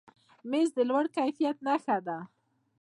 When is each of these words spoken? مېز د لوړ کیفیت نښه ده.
مېز 0.49 0.69
د 0.77 0.79
لوړ 0.89 1.05
کیفیت 1.17 1.57
نښه 1.67 1.97
ده. 2.07 2.17